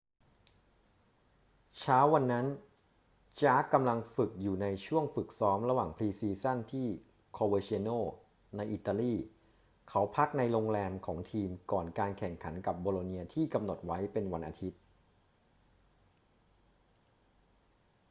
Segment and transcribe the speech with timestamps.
[1.79, 2.47] เช้าวันนั้น
[3.41, 6.87] jarque กำลังฝึกอยู่ในช่วงฝึกซ้อมระหว่างพรีซีซั่นที่
[7.37, 7.99] coverciano
[8.57, 9.13] ในอิตาลี
[9.89, 14.79] เขาพักในโรงแรมของทีมก่อนการแข่งขันกับโบโลเนียที่กำหนดไว้เป็นวันอาทิตย์